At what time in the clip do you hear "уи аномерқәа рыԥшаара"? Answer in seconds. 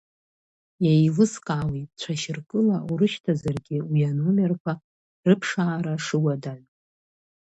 3.91-5.93